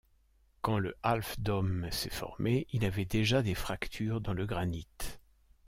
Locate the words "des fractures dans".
3.43-4.33